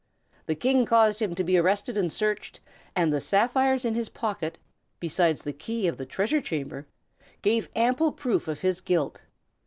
The 0.47 0.55
King 0.55 0.87
caused 0.87 1.21
him 1.21 1.35
to 1.35 1.43
be 1.43 1.59
arrested 1.59 1.95
and 1.95 2.11
searched, 2.11 2.59
and 2.95 3.13
the 3.13 3.21
sapphires 3.21 3.85
in 3.85 3.93
his 3.93 4.09
pocket, 4.09 4.57
besides 4.99 5.43
the 5.43 5.53
key 5.53 5.85
of 5.85 5.97
the 5.97 6.07
treasure 6.07 6.41
chamber, 6.41 6.87
gave 7.43 7.69
amble 7.75 8.11
proof 8.11 8.47
of 8.47 8.61
his 8.61 8.81
guilt. 8.81 9.21